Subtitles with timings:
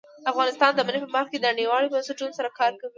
[0.31, 2.89] افغانستان د منی په برخه کې نړیوالو بنسټونو سره کار کوي.